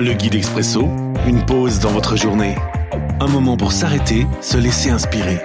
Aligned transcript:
Le 0.00 0.12
guide 0.12 0.36
expresso, 0.36 0.82
une 1.26 1.44
pause 1.44 1.80
dans 1.80 1.90
votre 1.90 2.16
journée. 2.16 2.54
Un 3.18 3.26
moment 3.26 3.56
pour 3.56 3.72
s'arrêter, 3.72 4.28
se 4.40 4.56
laisser 4.56 4.90
inspirer. 4.90 5.38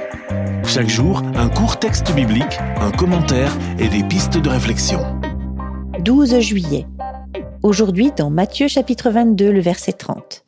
Chaque 0.67 0.89
jour, 0.89 1.23
un 1.33 1.49
court 1.49 1.79
texte 1.79 2.13
biblique, 2.13 2.59
un 2.79 2.91
commentaire 2.91 3.51
et 3.79 3.87
des 3.87 4.03
pistes 4.03 4.37
de 4.37 4.49
réflexion. 4.49 4.99
12 6.01 6.39
juillet. 6.39 6.85
Aujourd'hui 7.63 8.11
dans 8.15 8.29
Matthieu 8.29 8.67
chapitre 8.67 9.09
22, 9.09 9.51
le 9.51 9.59
verset 9.59 9.93
30. 9.93 10.45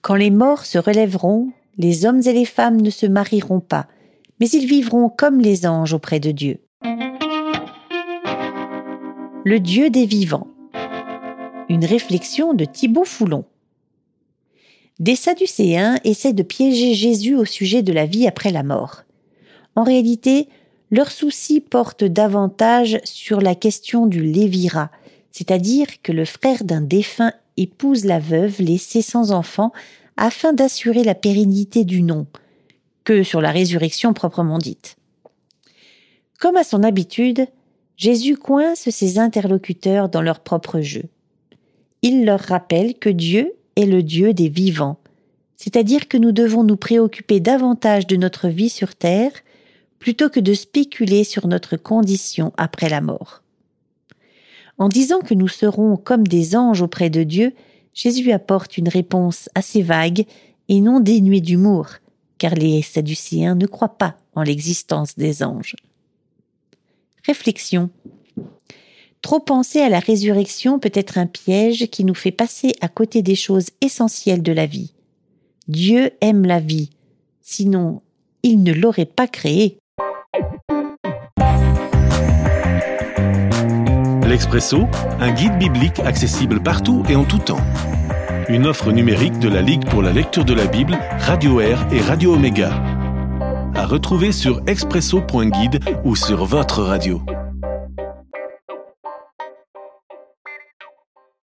Quand 0.00 0.14
les 0.14 0.30
morts 0.30 0.64
se 0.64 0.78
relèveront, 0.78 1.48
les 1.78 2.06
hommes 2.06 2.20
et 2.24 2.32
les 2.32 2.44
femmes 2.44 2.80
ne 2.80 2.90
se 2.90 3.06
marieront 3.06 3.58
pas, 3.58 3.88
mais 4.38 4.48
ils 4.48 4.68
vivront 4.68 5.08
comme 5.08 5.40
les 5.40 5.66
anges 5.66 5.92
auprès 5.92 6.20
de 6.20 6.30
Dieu. 6.30 6.58
Le 9.44 9.58
Dieu 9.58 9.90
des 9.90 10.06
vivants. 10.06 10.46
Une 11.68 11.84
réflexion 11.84 12.54
de 12.54 12.64
Thibaut 12.64 13.04
Foulon. 13.04 13.44
Des 14.98 15.16
Sadducéens 15.16 15.98
essaient 16.04 16.32
de 16.32 16.42
piéger 16.42 16.94
Jésus 16.94 17.34
au 17.34 17.44
sujet 17.44 17.82
de 17.82 17.92
la 17.92 18.06
vie 18.06 18.26
après 18.26 18.50
la 18.50 18.62
mort. 18.62 19.02
En 19.74 19.84
réalité, 19.84 20.48
leur 20.90 21.10
souci 21.10 21.60
porte 21.60 22.04
davantage 22.04 23.00
sur 23.04 23.40
la 23.40 23.54
question 23.54 24.06
du 24.06 24.22
lévira, 24.22 24.90
c'est-à-dire 25.30 25.86
que 26.02 26.12
le 26.12 26.24
frère 26.24 26.64
d'un 26.64 26.82
défunt 26.82 27.32
épouse 27.56 28.04
la 28.04 28.18
veuve 28.18 28.60
laissée 28.60 29.02
sans 29.02 29.32
enfant 29.32 29.72
afin 30.16 30.52
d'assurer 30.52 31.04
la 31.04 31.14
pérennité 31.14 31.84
du 31.84 32.02
nom, 32.02 32.26
que 33.04 33.22
sur 33.22 33.40
la 33.40 33.50
résurrection 33.50 34.12
proprement 34.12 34.58
dite. 34.58 34.96
Comme 36.38 36.56
à 36.56 36.64
son 36.64 36.82
habitude, 36.82 37.46
Jésus 37.96 38.36
coince 38.36 38.90
ses 38.90 39.18
interlocuteurs 39.18 40.08
dans 40.08 40.22
leur 40.22 40.40
propre 40.40 40.80
jeu. 40.80 41.04
Il 42.02 42.24
leur 42.24 42.40
rappelle 42.40 42.94
que 42.98 43.08
Dieu 43.08 43.52
est 43.76 43.86
le 43.86 44.02
Dieu 44.02 44.34
des 44.34 44.48
vivants, 44.48 44.98
c'est-à-dire 45.56 46.08
que 46.08 46.16
nous 46.16 46.32
devons 46.32 46.64
nous 46.64 46.76
préoccuper 46.76 47.38
davantage 47.38 48.08
de 48.08 48.16
notre 48.16 48.48
vie 48.48 48.68
sur 48.68 48.96
terre 48.96 49.32
plutôt 50.00 50.28
que 50.28 50.40
de 50.40 50.52
spéculer 50.52 51.22
sur 51.22 51.46
notre 51.46 51.76
condition 51.76 52.52
après 52.56 52.88
la 52.88 53.00
mort. 53.00 53.42
En 54.78 54.88
disant 54.88 55.20
que 55.20 55.34
nous 55.34 55.46
serons 55.46 55.96
comme 55.96 56.26
des 56.26 56.56
anges 56.56 56.82
auprès 56.82 57.08
de 57.08 57.22
Dieu, 57.22 57.54
Jésus 57.94 58.32
apporte 58.32 58.78
une 58.78 58.88
réponse 58.88 59.48
assez 59.54 59.82
vague 59.82 60.24
et 60.68 60.80
non 60.80 60.98
dénuée 60.98 61.40
d'humour, 61.40 61.88
car 62.38 62.54
les 62.54 62.82
Sadducéens 62.82 63.54
ne 63.54 63.66
croient 63.66 63.96
pas 63.96 64.16
en 64.34 64.42
l'existence 64.42 65.14
des 65.16 65.44
anges. 65.44 65.76
Réflexion. 67.24 67.90
Trop 69.22 69.38
penser 69.38 69.80
à 69.80 69.88
la 69.88 70.00
résurrection 70.00 70.80
peut 70.80 70.90
être 70.92 71.16
un 71.16 71.26
piège 71.26 71.86
qui 71.86 72.04
nous 72.04 72.14
fait 72.14 72.32
passer 72.32 72.74
à 72.80 72.88
côté 72.88 73.22
des 73.22 73.36
choses 73.36 73.68
essentielles 73.80 74.42
de 74.42 74.52
la 74.52 74.66
vie. 74.66 74.92
Dieu 75.68 76.10
aime 76.20 76.44
la 76.44 76.58
vie, 76.58 76.90
sinon 77.40 78.02
il 78.42 78.64
ne 78.64 78.72
l'aurait 78.72 79.06
pas 79.06 79.28
créée. 79.28 79.78
L'Expresso, 84.26 84.86
un 85.20 85.30
guide 85.30 85.56
biblique 85.56 86.00
accessible 86.00 86.60
partout 86.60 87.04
et 87.08 87.14
en 87.14 87.24
tout 87.24 87.38
temps. 87.38 87.60
Une 88.48 88.66
offre 88.66 88.90
numérique 88.90 89.38
de 89.38 89.48
la 89.48 89.62
Ligue 89.62 89.88
pour 89.88 90.02
la 90.02 90.12
lecture 90.12 90.44
de 90.44 90.54
la 90.54 90.66
Bible, 90.66 90.98
Radio 91.18 91.60
Air 91.60 91.86
et 91.92 92.00
Radio 92.00 92.34
Omega. 92.34 92.82
À 93.74 93.86
retrouver 93.86 94.32
sur 94.32 94.62
expresso.guide 94.66 95.78
ou 96.04 96.16
sur 96.16 96.44
votre 96.44 96.82
radio. 96.82 97.22